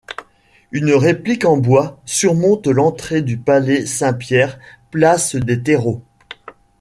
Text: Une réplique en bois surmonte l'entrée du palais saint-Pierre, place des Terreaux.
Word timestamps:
Une 0.71 0.93
réplique 0.93 1.45
en 1.45 1.57
bois 1.57 2.01
surmonte 2.07 2.65
l'entrée 2.65 3.21
du 3.21 3.37
palais 3.37 3.85
saint-Pierre, 3.85 4.57
place 4.89 5.35
des 5.35 5.61
Terreaux. 5.61 6.01